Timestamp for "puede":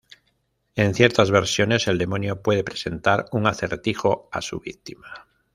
2.41-2.63